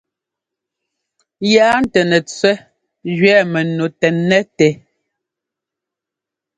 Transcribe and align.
Yaa 1.51 1.75
ntɛ́ 1.83 2.03
nɛtẅɛ́ 2.09 2.53
gẅɛɛ 3.19 3.41
mɛnu 3.51 3.85
tɛ́nnɛ́ 3.99 4.41
tɛ. 4.57 4.69